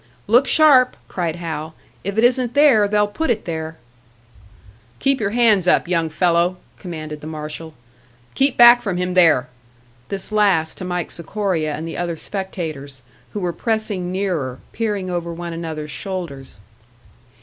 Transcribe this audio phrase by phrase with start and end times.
[0.25, 1.75] "Look sharp!" cried Hal.
[2.03, 3.77] "If it isn't there, they'll put it there."
[4.97, 7.75] "Keep your hands up, young fellow," commanded the marshal.
[8.33, 9.47] "Keep back from him there!"
[10.09, 13.03] This last to Mike Sikoria and the other spectators,
[13.33, 16.61] who were pressing nearer, peering over one another's shoulders.